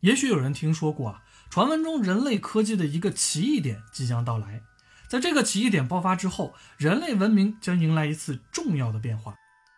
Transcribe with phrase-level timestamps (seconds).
[0.00, 4.62] 也许有人听说过啊，传闻中人类科技的一个奇异点即将到来。
[5.08, 9.34] 在这个奇异点爆发之后，人类文明将迎来一次重要的变化。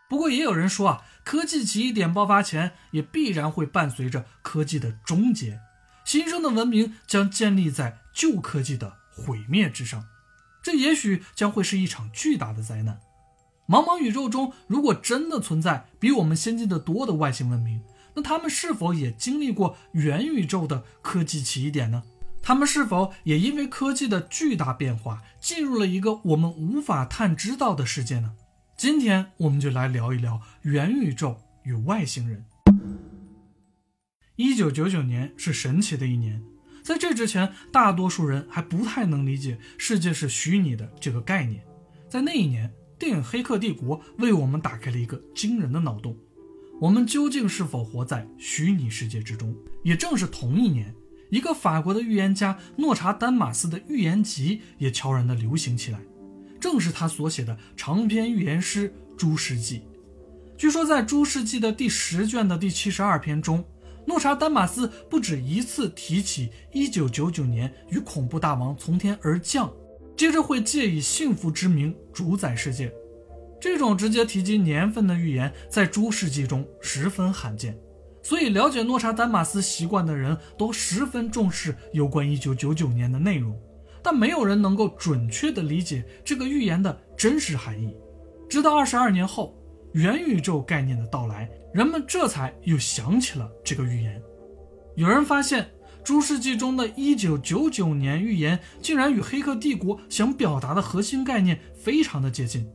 [0.08, 5.58] 不过，也有人说啊，科技奇异点爆发前，也必然会伴随着科技的终结，
[6.04, 10.04] 新生的文明将建立在旧科技的毁灭之上。
[10.62, 13.00] 这也许将会是一场巨大的灾难。
[13.66, 17.82] 茫茫宇宙中，如果真的存在比我们先进的多的外星文明，
[18.14, 22.02] 那他们是否也经历过元宇宙的科技奇点呢？
[22.42, 28.34] 他们是否也因为科技的巨大变化，进入了一个我们无法探知到的世界呢？
[28.76, 32.44] 今天我们就来聊一聊元宇宙与外星人。
[34.34, 36.42] 一九九九年是神奇的一年，
[36.82, 41.64] 在这之前，大多数人还不太能理解世界是虚拟的这个概念。
[42.08, 46.16] 在那一年，电影《黑客帝国》为我们打开了一个惊人的脑洞：
[46.80, 49.54] 我们究竟是否活在虚拟世界之中？
[49.82, 50.94] 也正是同一年。
[51.30, 55.98] 一个法国的预言家诺查丹马斯的预言集也悄然地流行起来，
[56.60, 59.78] 正是他所写的长篇预言诗《诸世纪》。
[60.58, 63.64] 据说，在《诸世纪》的第十卷的第七十二篇中，
[64.06, 69.72] 诺查丹马斯不止一次提起1999年与恐怖大王从天而降，
[70.14, 72.92] 接着会借以幸福之名主宰世界。
[73.62, 77.78] 这种直接提及年份的预言，在《诸世纪》中十分罕见。
[78.20, 83.56] 所以，了解诺查丹马斯习惯的人都十分重视有关1999年的内容，
[84.02, 87.96] 但没有人能够准确地理解这个预言的真实含义。
[88.50, 89.56] 直到二十二年后，
[89.92, 94.20] 元宇宙概念的到来，人们这才又想起了这个预言。
[94.96, 95.70] 有人发现，
[96.02, 102.68] 诸世纪中的一九九九年预言竟然与《黑客帝国》想表达的核心概念非常的接近。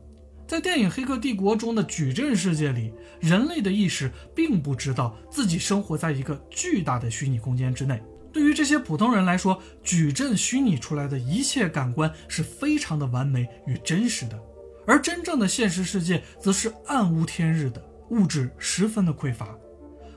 [0.48, 8.02] 在电影《黑客帝国》中的矩阵世界里，人类的意识并不知道自己生活在一个巨大的虚拟空间之内。
[8.32, 14.40] 对于这些普通人来说，矩阵虚拟出来的一切感官是非常的完美与真实的，
[14.86, 19.54] 而真正的现实世界则是暗无天日的，物质十分的匮乏。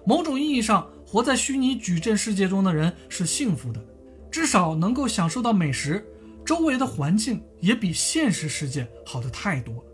[0.06, 3.86] 某种意义上，活在虚拟矩阵世界中的人是幸福的，
[4.31, 6.06] 至少能够享受到美食，
[6.46, 9.86] 周围的环境也比现实世界好的太多。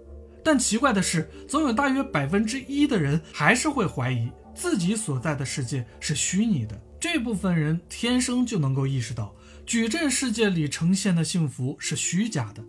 [0.48, 6.82] 但奇怪的是，总有大约百分之一的人还是会怀疑自己所在的世界是虚拟的。
[7.02, 9.36] 这部分人天生就能够意识到，
[9.66, 12.64] 矩阵世界里呈现的幸福是虚假的。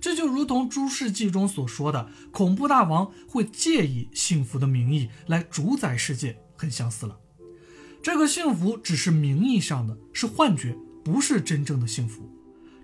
[0.00, 7.16] 这就如同《诸世纪》中所说的，恐怖大王会借以幸福的名义来主宰世界，很相似了。
[8.02, 12.28] 这个幸福只是名义上的，是幻觉，不是真正的幸福。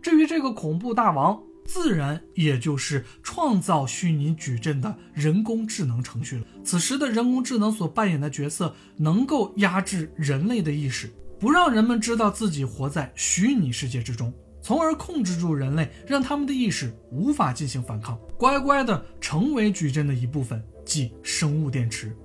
[0.00, 6.46] 至于这个恐怖大王，自然也就是创造虚拟矩阵的人工智能程序了。
[6.64, 14.32] 此时的人工智能所扮演的角色，能够压制人类的意识，不让人们知道自己活在虚拟世界之中，
[14.62, 22.16] 从而控制住人类，让他们的意识无法进行反抗，乖乖的成为矩阵的一部分，即生物电池。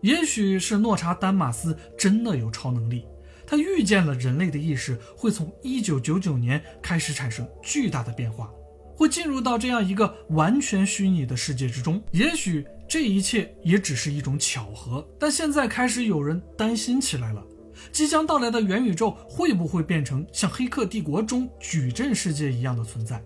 [0.00, 3.06] 也许是诺查丹马斯真的有超能力，
[3.46, 8.50] 他预见了人类的意识会从1999年开始产生巨大的变化。
[8.96, 15.06] 会进入到这样一个完全虚拟的世界之中，也许这一切也只是一种巧合。
[15.18, 17.44] 但现在开始有人担心起来了：
[17.90, 23.22] 即将到来的元宇宙会不会变成像《黑客帝国》中矩阵世界一样的存在？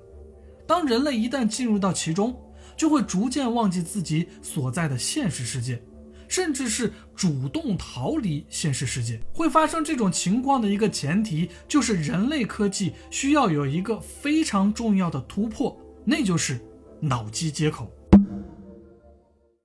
[0.67, 2.39] 当人类一旦进入到其中，
[2.77, 5.83] 就会逐渐忘记自己所在的现实世界。
[6.29, 16.61] 甚至是主动逃离现实世界，会发生这种情况的一个前提，就是人类科技需要有一个非常重要的突破，那就是
[17.01, 17.91] 脑机接口。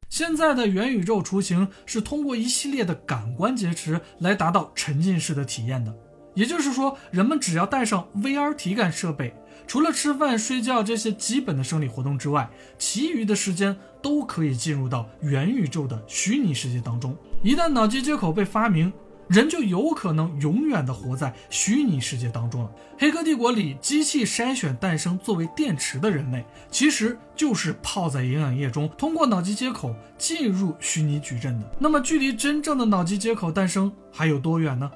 [0.09, 5.91] 现在的元宇宙雏形是通过一系列的感官劫持来达到沉浸式的体验的，
[6.35, 9.34] 也就是说，人们只要带上 VR 体感设备。
[9.68, 17.16] 除了吃饭、睡觉这些基本的生理活动之外，其余的时间都可以进入到元宇宙的虚拟世界当中。
[17.41, 18.91] 一旦脑机接口被发明，
[19.30, 22.70] 人就有可能永远的活在虚拟世界当中了。
[22.97, 31.72] 《黑客帝国》里机器筛选诞生作为电池的人类，其实就是泡在营养液中，通过脑机接口进入虚拟矩阵的。
[31.79, 34.91] 那么，距离真正的脑机接口诞生还有多远呢？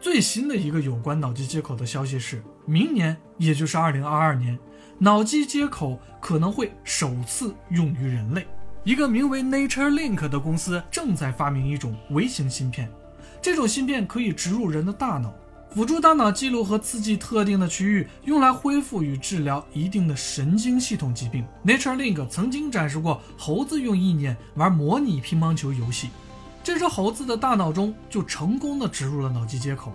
[0.00, 4.58] 最新的一个有关脑机接口的消息是，明年，也就是二零二二年，
[4.98, 8.46] 脑机接口可能会首次用于人类。
[8.82, 12.90] 一个名为 Nature Link 的公司正在发明一种微型芯片，
[13.42, 15.34] 这种芯片可以植入人的大脑，
[15.74, 21.44] 辅助大脑记录和刺激特定的区域，用来恢复与治疗一定的神经系统疾病。
[21.62, 26.08] Nature Link 曾经展示过猴子用意念玩模拟乒乓球游戏。
[26.62, 29.92] 这只猴子的大脑中就成功的植入了脑机接口，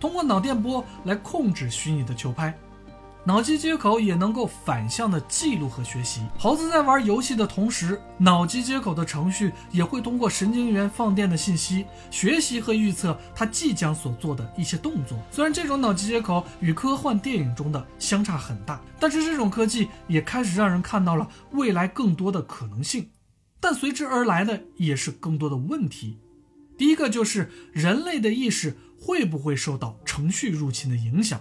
[0.00, 2.56] 通过脑电波来控制虚拟的球拍。
[3.24, 6.26] 脑机接口也能够反向的记录和学习。
[6.38, 15.18] 猴子在玩游戏的同时，脑机接口的程序也会通过神经元放电的信息学习和预测它即将所做的一些动作。
[15.30, 23.10] 虽然这种脑机接口与科幻电影中的相差很大，但是这种科技也开始让人看到了未来更多的可能性。
[23.60, 26.18] 但随之而来的也是更多的问题。
[26.76, 31.40] 第一个就是人类的意识会不会受到程序入侵的影响？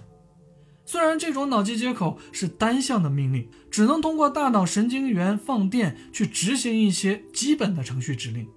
[0.86, 8.48] 虽然这种脑机接口是单向的命令，只能通过大脑神经元放电去执行一些基本的程序指令，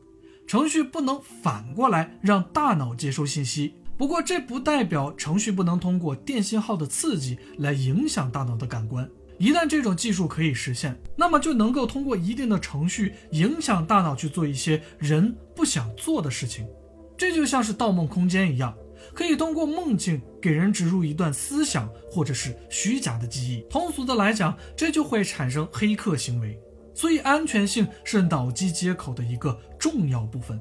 [0.46, 3.74] 程序不能反过来让大脑接收信息。
[3.98, 9.06] 不过，这不代表程序不能通过电信号的刺激来影响大脑的感官。
[9.40, 16.68] 一旦这种技术可以实现，那么就能够通过一定的程序影响大脑去做一些人不想做的事情。
[17.16, 18.72] 这就像是《盗梦空间》一样。
[19.14, 23.64] 可以通过梦境给人植入一段思想或者是虚假的记忆。
[23.70, 26.60] 通俗的来讲，这就会产生黑客行为。
[26.94, 30.60] 所以，安全性是脑机接口的一个重要部分。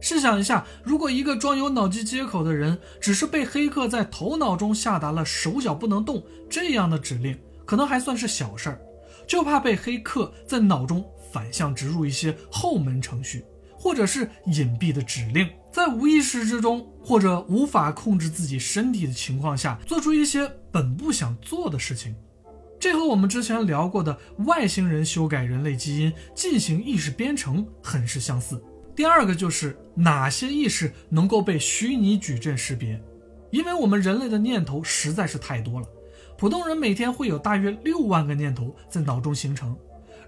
[0.00, 7.38] 试想一下，如果一个装有脑机接口的人只是被黑客在头脑中下达了“手脚不能动”这样的指令，
[7.68, 8.80] 可能还算是小事儿，
[9.26, 13.44] 就怕被黑客在脑中反向植入一些后门程序。
[13.80, 22.12] 或者是隐蔽的指令，在无意识之中或者无法控制自己身体的情况下，做出一些本不想做的事情，
[22.80, 28.60] 这和我们之前聊过的外星人修改人类基因进行意识编程很是相似。
[28.96, 33.00] 第二个就是哪些意识能够被虚拟矩阵识别，
[33.52, 35.86] 因为我们人类的念头实在是太多了，
[36.38, 39.76] 普通人每天会有大约六万个念头在脑中形成。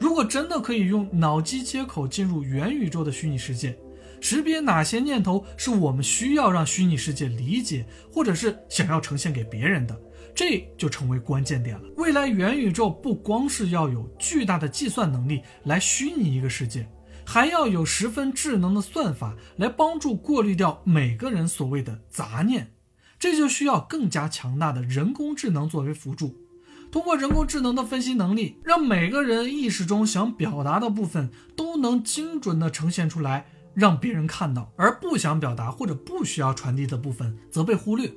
[0.00, 3.78] 如果真的可以用脑机接口进入元宇宙的虚拟世界，
[4.20, 9.96] 识别哪些念头是我们需要让虚拟世界理解，或者是想要呈现给别人的，
[10.34, 11.84] 这就成为关键点了。
[11.96, 16.90] 未来元宇宙不光是要有巨大的计算能力来虚拟一个世界，
[17.24, 22.68] 还要有十分智能的算法来帮助过滤掉每个人所谓的杂念，
[23.20, 26.34] 这就需要更加强大的人工智能作为辅助。
[26.90, 38.11] 通过人工智能的分析能力，让每个人意识中想表达的部分都能精准地呈现出来，让别人看到；而不想表达或者不需要传递的部分则被忽略。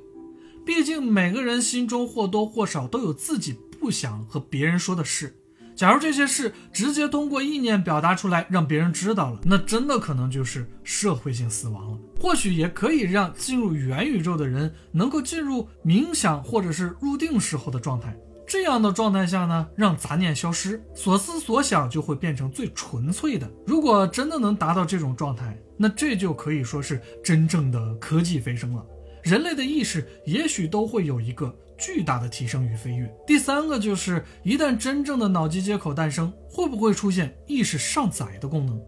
[0.64, 5.36] 毕竟每个人心中或多或少都有自己不想和别人说的事。
[5.74, 11.98] 假如这些事直接通过意念表达出来，让别人知道了，那真的可能就是社会性死亡了。
[12.20, 18.16] 或许也可以让进入元宇宙的人能够进入冥想或者是入定时候的状态。
[18.46, 23.50] 这样的状态下呢，让杂念消失，所思所想就会变成最纯粹的。
[23.66, 28.84] 如果真的能达到这种状态，那这就可以说是真正的科技飞升了。
[29.22, 31.52] 人类的意识也许都会有一个
[31.84, 33.14] 巨大的提升与飞跃。
[33.26, 38.80] 第三个就是，一旦真正的脑机接口诞生，会不会出现意识上载的功能？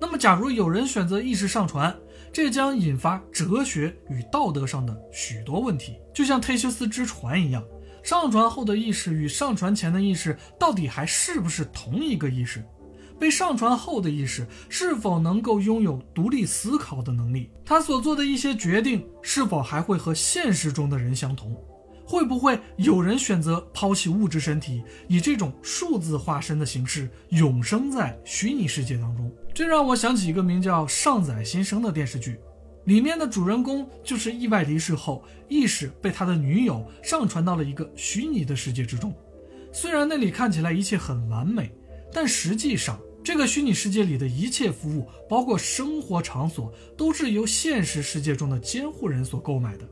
[0.00, 1.94] 那么，假如有人选择意识上传，
[2.32, 7.62] 这将引发哲学与道德上的许多问题，就像忒修斯之船一样。
[8.02, 12.64] 上传后的意识与上传前的意识到底还是不是同一个意识？
[13.18, 17.50] 被上传后的意识是否能够拥有独立思考的能力？
[17.62, 21.54] 他所做的一些决定是否还会和现实中的人相同？
[22.08, 29.30] 会不会有人选择抛弃物质身体，以这种数字化身的形式永生在虚拟世界当中？
[29.52, 32.40] 这让我想起一个名叫《上载新生》的电视剧。
[32.84, 39.14] 里面的主人公就是意外离世后，意识被他的女友上传到了一个虚拟的世界之中。
[39.70, 41.70] 虽然那里看起来一切很完美，
[42.10, 49.86] 但实际上这个虚拟世界里的一切服务，包括生活场所，都是由现实世界中的监护人所购买的，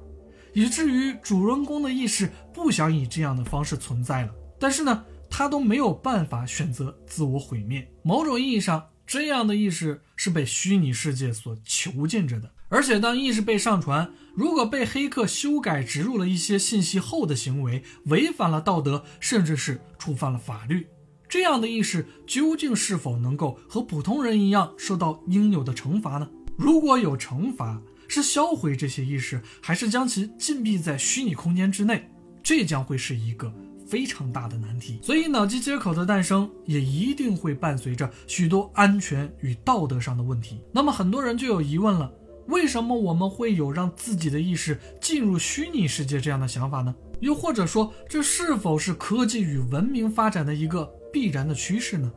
[0.57, 4.33] 以至于主人公的意识不想以这样的方式存在了。
[4.59, 7.87] 但是呢，他都没有办法选择自我毁灭。
[8.03, 12.51] 某种意义上，这样的意识是被虚拟世界所囚禁着的。
[12.71, 20.87] 而且，当意识被上传，如果被黑客修改植入了一些信息后的行为违反了道德，甚至是触犯了法律，
[21.29, 26.27] 这样的意识究竟是否能够和普通人一样受到应有的惩罚呢？
[26.57, 32.09] 如果有惩罚，是销毁这些意识，还是将其禁闭在虚拟空间之内？
[32.43, 33.53] 这将会是一个
[33.87, 35.01] 非常大的难题。
[35.03, 40.61] 所以，脑机接口的诞生也一定会伴随着许多安全与道德上的问题。
[40.73, 42.13] 那么，很多人就有疑问了。
[42.49, 46.95] 为什么我们会有让自己的意识进入虚拟世界这样的想法呢？
[47.19, 52.13] 又或者说，这是否是科技与文明发展的一个必然的趋势呢？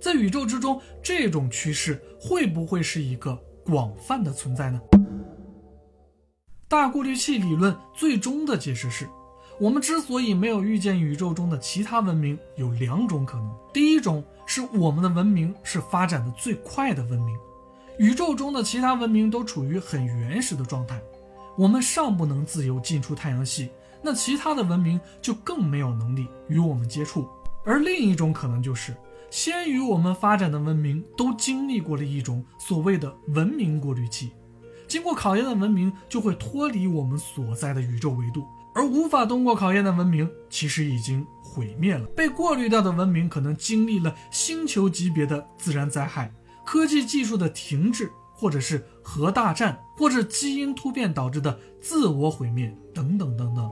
[0.00, 4.80] 在宇宙之中，这种趋势会不会是一个广泛的存在呢？
[6.68, 9.08] 大过滤器理论最终的解释是，
[9.58, 13.50] 我们之所以没有遇见宇宙中的其他文明，有两种可能。
[13.72, 17.38] 第一种是我们的文明是发展的最快的文明，
[17.98, 21.00] 宇宙中的其他文明都处于很原始的状态，
[21.56, 23.70] 我们尚不能自由进出太阳系，
[24.02, 27.26] 那其他的文明就更没有能力与我们接触。
[27.64, 28.94] 而另一种可能就是，
[29.30, 34.32] 先于我们发展的文明都经历过了一种所谓的文明过滤器。
[34.88, 42.06] 经过考验的文明就会脱离我们所在的宇宙维度，而无法通过考验的文明其实已经毁灭了。
[42.16, 46.32] 被过滤掉的文明可能经历了星球级别的自然灾害、
[46.64, 53.70] 科技技术的停滞，或者是核大战，或者基因突变导致的自我毁灭等等等等。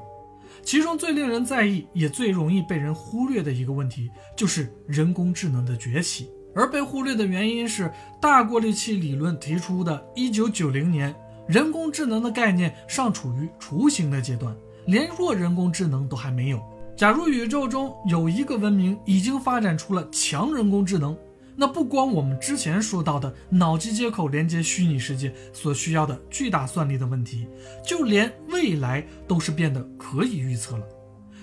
[0.63, 6.29] 其中最令人在意，也最容易被人忽略的一个问题，就是人工智能的崛起。
[6.57, 11.15] 而被忽略的原因是，大过滤器理论提出的1990年，
[11.47, 16.59] 人工智能的概念尚处于雏形的阶段，连弱人工智能都还没有。
[16.97, 21.15] 假如宇宙中有一个文明已经发展出了强人工智能，
[21.55, 27.47] 那不光我们之前说到的脑机接口连接虚拟世界所需要的巨大算力的问题，
[27.85, 30.87] 就连未来都是变得可以预测了。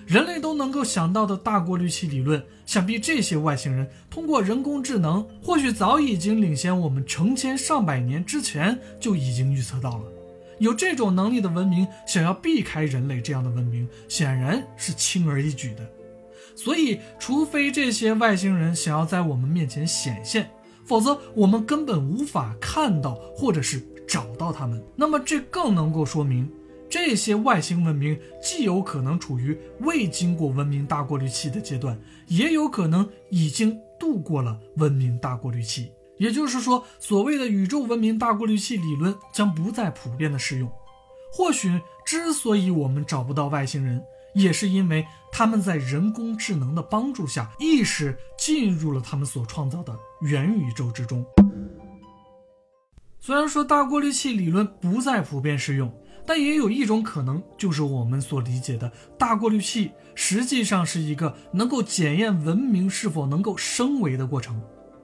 [0.06, 10.04] 人类都能够想到的大过滤器理论，想必这些外星人通过人工智能，或许早已经领先我们成千上百年之前就已经预测到了。
[10.60, 15.90] 有这种能力的文明，想要避开人类这样的文明，显然是轻而易举的。
[16.56, 20.50] 所以，除非这些外星人想要在我们面前显现，
[20.86, 24.82] 否则我们根本无法看到或者是找到他们。
[24.96, 26.50] 那么，这更能够说明。
[26.94, 35.92] 这些外星文明既有可能处于未经过文明大过滤器的阶段，也有可能已经度过了文明大过滤器。
[36.20, 40.72] 也就是说，所谓的宇宙文明大过滤器理论将不再普遍的适用。
[41.32, 44.00] 或许，之所以我们找不到外星人，
[44.36, 51.26] 也是因为他们在人工智能的帮助下，意识进入了他们所创造的元宇宙之中。
[53.20, 55.92] 虽然说大过滤器理论不再普遍适用。
[56.26, 64.62] 但也有一种可能，就是我们所理解的大过滤器，实际上是一个能够检验文明是否能够升维的过程。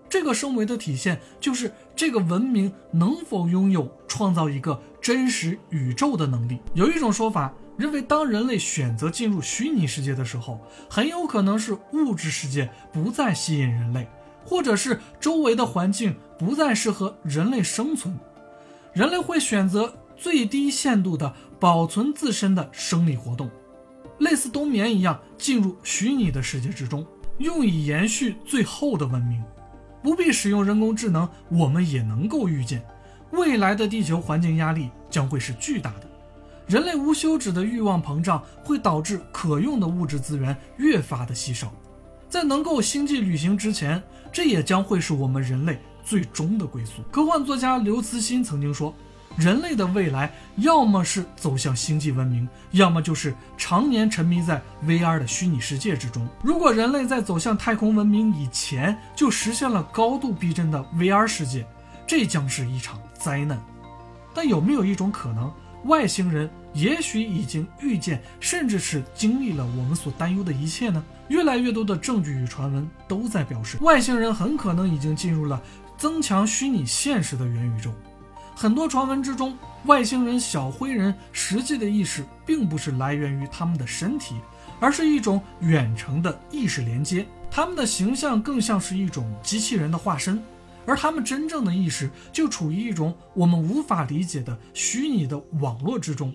[0.08, 6.58] 这个升维的体现，就是这个文明能否拥有创造一个真实宇宙的能力。
[6.74, 10.60] 有一种说法认为，当人类选择进入虚拟世界的时候，
[10.90, 14.08] 很有可能是物质世界不再吸引人类，
[14.44, 18.18] 或者是周围的环境不再适合人类生存，
[18.94, 19.94] 人类会选择。
[20.20, 23.50] 最低限度的保存自身的生理活动，
[24.20, 27.08] 类似冬眠一样进入虚拟的世界之中，
[27.38, 29.42] 用以延续最后的文明。
[30.04, 32.86] 不必使用人工智能，我们也能够预见，
[33.32, 36.10] 未来的地球环境压力将会是巨大的。
[36.68, 41.72] 人类无休止的欲望膨胀会导致可用的物质资源越发的稀少，
[42.28, 47.02] 在能够星际旅行之前，这也将会是我们人类最终的归宿。
[47.10, 48.94] 科幻作家刘慈欣曾经说。
[49.38, 56.28] 人类的未来，要么是走向星际文明，要么就是常年沉迷在 VR 的虚拟世界之中。
[56.42, 61.66] 如果人类在走向太空文明以前就实现了高度逼真的 VR 世界，
[62.06, 63.62] 这将是一场灾难。
[64.34, 65.52] 但有没有一种可能，
[65.86, 71.04] 外星人也许已经预见，甚至是经历了我们所担忧的一切呢？
[71.30, 75.62] 越来越多的证据与传闻都在表示，外星人很可能已经进入了
[75.98, 77.94] 增强虚拟现实的元宇宙。
[78.62, 84.36] 很多传闻之中，外星人小灰人实际的意识并不是来源于他们的身体，
[84.82, 87.26] 而是一种远程的意识连接。
[87.50, 90.44] 他们的形象更像是一种机器人的化身，
[90.86, 96.34] 而他们真正的意识就处于一种我们无法理解的虚拟的网络之中。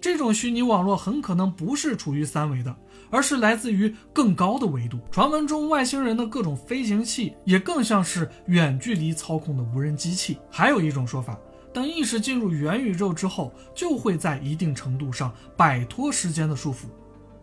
[0.00, 2.74] 这种虚拟网络很可能不是处于三维的，
[3.10, 4.98] 而是来自于更高的维度。
[5.10, 10.38] 传闻中外星人的各种飞行器也更像是远距离操控的无人机器。
[10.50, 11.38] 还有一种说法。
[11.72, 16.86] 等意识进入元宇宙之后，就会在一定程度上摆脱时间的束缚。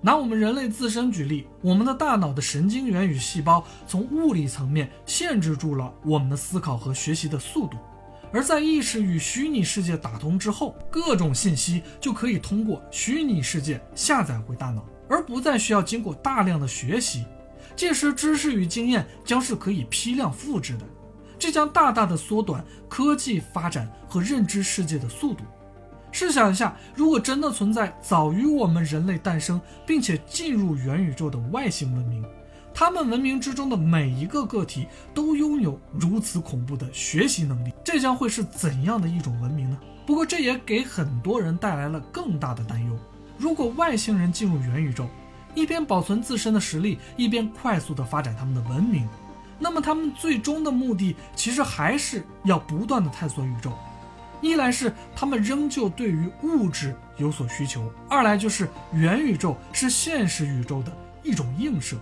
[0.01, 7.77] 拿我们人类自身举例，我们的大脑的神经元与细胞从物理层面限制住了我们的思考和学习的速度，
[8.32, 17.25] 而在意识与虚拟世界打通之后，各种信息就可以通过虚拟世界下载回大脑，而不再需要经过大量的学习。
[17.75, 20.86] 届时，知识与经验将是可以批量复制的。
[21.38, 25.44] 这将大大的缩短科技发展和认知世界的速度。
[26.12, 32.24] 试想一下，如果真的存在早于我们人类诞生并且进入元宇宙的外星文明，
[32.74, 39.77] 他们文明之中的每一个个体都拥有如此恐怖的学习能力，这将会是怎样的一种文明呢？
[40.06, 42.98] 不过，这也给很多人带来了更大的担忧。
[43.38, 45.10] 如果外星人进入元宇宙，
[45.54, 49.06] 一边保存自身的实力，一边快速地发展他们的文明，
[49.57, 53.71] 那么他们最终的目的其实还是要不断地探索宇宙。
[54.41, 60.91] 一来是他们仍旧对于物质有所需求，二来就是元宇宙是现实宇宙的
[61.24, 61.97] 一种映射。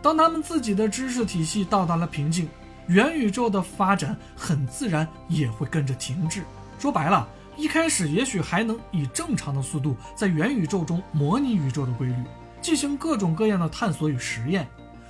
[0.00, 2.48] 当他们自己的知识体系到达了瓶颈，
[2.86, 6.42] 元宇宙的发展很自然也会跟着停滞。
[6.78, 12.14] 说白了，一开始也许还能以正常的速度在元宇宙中模拟宇宙的规律。
[12.62, 14.66] 进行各种各样的探索与实验。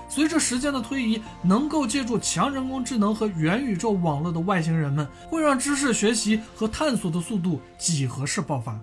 [0.09, 8.79] 随着时间的推移，能够借助强人工智能和元宇宙网络的外星人们，会让知识学习和探索的速度几何式爆发。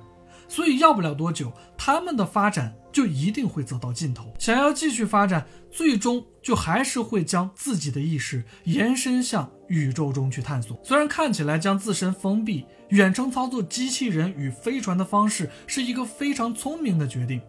[0.47, 4.33] 所以，要不了多久，他们的发展就一定会走到尽头。
[4.37, 10.77] 想要继续发展，最终就还是会将自己的意识延伸向宇宙中去探索。
[10.83, 17.39] 虽然看起来将自身封闭、远程操作机器人与飞船的方式是一个非常聪明的决定。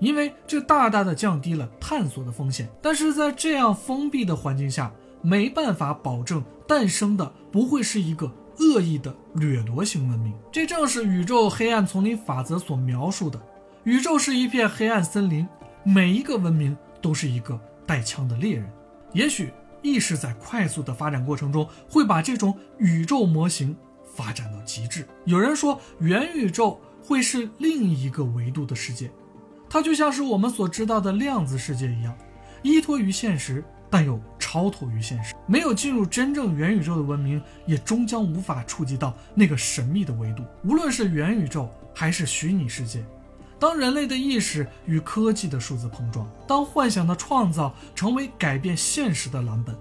[0.00, 4.90] 因为这大大的降低了探索的风险，但是在这样封闭的环境下，
[5.22, 10.32] 没办法保证诞生的不会是一个恶意的掠夺型文明。
[10.50, 13.40] 这正是宇宙黑暗丛林法则所描述的：
[13.84, 15.46] 宇宙是一片黑暗森林，
[15.84, 18.66] 每一个文明都是一个带枪的猎人。
[19.12, 19.52] 也许
[19.82, 23.76] 意识在快速的发展过程中，会把这种宇宙模型
[24.14, 25.06] 发展到极致。
[25.24, 29.10] 有人说，元宇宙会是另一个维度的世界。
[29.70, 32.12] 它就像是我们所知道的量子世界一样，
[32.62, 35.32] 依托于现实，但又超脱于现实。
[35.46, 40.42] 没有进入真正元宇宙的文明，也终将无法触及到那个神秘的维度。
[40.64, 43.04] 无论是元宇宙还是虚拟世界，
[43.60, 49.72] 当人类的意识与科技的数字碰撞，当幻想的创造成为改变现实的蓝本，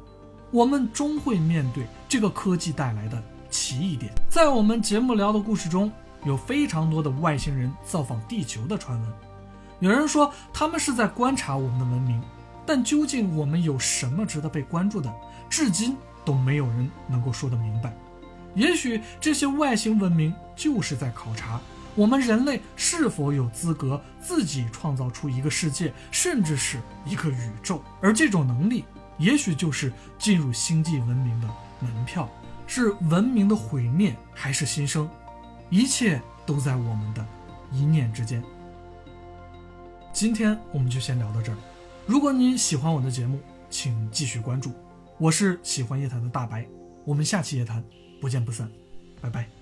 [0.51, 3.19] 我们终会面对这个科技带来的
[3.49, 4.11] 奇异点。
[4.29, 5.91] 在我们节目聊的故事中，
[6.25, 9.28] 有非常多的外星人造访地球的传闻。
[9.79, 12.21] 有人说他们是在观察我们的文明，
[12.65, 15.13] 但究竟我们有什么值得被关注的，
[15.49, 17.93] 至今都没有人能够说得明白。
[18.55, 21.61] 也许这些外星文明就是在考察
[21.95, 27.81] 我们人类是否有资格自己创造出一个世界，甚至是一个宇宙。
[28.01, 28.85] 而这种能力，
[29.17, 31.47] 也许就是进入星际文明的
[31.79, 32.29] 门票。
[32.67, 35.09] 是文明的毁灭，还是新生？
[35.71, 37.25] 一切都在我们的
[37.71, 38.43] 一念之间。
[40.11, 41.57] 今天我们就先聊到这儿。
[42.05, 44.71] 如果你喜欢我的节目，请继续关注。
[45.17, 46.65] 我是喜欢夜谈的大白，
[47.05, 47.83] 我们下期夜谈
[48.19, 48.69] 不见不散，
[49.21, 49.58] 拜拜。